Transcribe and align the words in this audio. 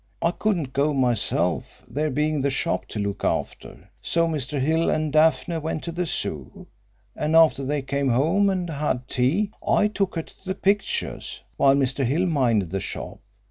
I 0.19 0.31
couldn't 0.31 0.73
go 0.73 0.95
myself, 0.95 1.83
there 1.87 2.09
being 2.09 2.41
the 2.41 2.49
shop 2.49 2.87
to 2.87 2.97
look 2.97 3.23
after. 3.23 3.87
So 4.01 4.27
Mr. 4.27 4.59
Hill 4.59 4.89
and 4.89 5.13
Daphne 5.13 5.59
went 5.59 5.83
to 5.83 5.91
the 5.91 6.07
Zoo, 6.07 6.65
and 7.15 7.35
after 7.35 7.63
they 7.63 7.83
came 7.83 8.09
home 8.09 8.49
and 8.49 8.67
had 8.67 9.07
tea 9.07 9.51
I 9.65 9.87
took 9.87 10.15
her 10.15 10.23
to 10.23 10.35
the 10.43 10.55
pictures 10.55 11.43
while 11.55 11.75
Mr. 11.75 12.03
Hill 12.03 12.25
minded 12.25 12.71
the 12.71 12.79
shop. 12.79 13.19